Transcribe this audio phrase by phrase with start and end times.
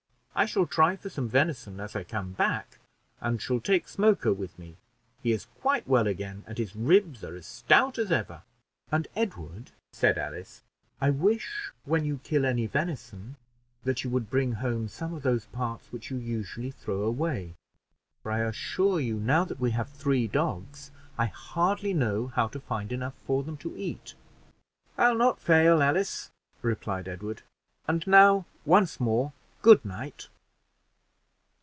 [0.33, 2.79] I shall try for some venison as I come back,
[3.19, 4.77] and shall take Smoker with me;
[5.21, 8.41] he is quite well again, and his ribs are as stout as ever."
[8.91, 10.63] "And, Edward," said Alice,
[11.01, 13.35] "I wish, when you kill any venison,
[13.83, 17.53] that you would bring home some of those parts which you usually throw away,
[18.23, 20.89] for I assure you, now that we have three dogs,
[21.19, 24.15] I hardly know how to find enough for them to eat."
[24.97, 26.31] "I'll not fail, Alice,"
[26.63, 27.43] replied Edward,
[27.87, 30.27] "and now once more good night."